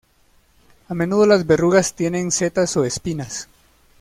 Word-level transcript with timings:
A 0.87 0.95
menudo 0.95 1.27
las 1.27 1.45
verrugas 1.45 1.93
tienen 1.93 2.31
setas 2.31 2.75
o 2.75 2.83
espinas. 2.85 3.47